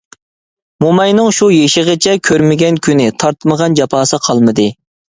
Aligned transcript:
موماينىڭ 0.83 1.29
شۇ 1.41 1.51
يېشىغىچە 1.57 2.17
كۆرمىگەن 2.31 2.83
كۈنى، 2.91 3.09
تارتمىغان 3.27 3.81
جاپاسى 3.83 4.25
قالمىدى. 4.29 4.73